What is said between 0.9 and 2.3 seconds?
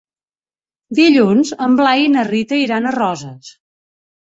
Dilluns en Blai i na